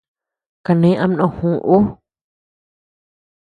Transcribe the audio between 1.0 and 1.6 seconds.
ama ndógü